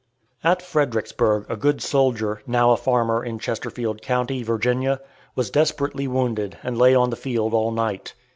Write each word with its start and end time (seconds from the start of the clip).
At 0.43 0.63
Fredericksburg 0.63 1.45
a 1.47 1.55
good 1.55 1.79
soldier, 1.79 2.41
now 2.47 2.71
a 2.71 2.75
farmer 2.75 3.23
in 3.23 3.37
Chesterfield 3.37 4.01
County, 4.01 4.41
Virginia, 4.41 4.99
was 5.35 5.51
desperately 5.51 6.07
wounded 6.07 6.57
and 6.63 6.75
lay 6.75 6.95
on 6.95 7.11
the 7.11 7.15
field 7.15 7.53
all 7.53 7.69
night. 7.69 8.15